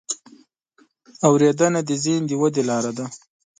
اورېدنه 1.27 1.79
د 1.87 1.91
ذهن 2.03 2.23
د 2.29 2.31
ودې 2.41 2.63
لاره 2.69 2.91
ده. 2.97 3.05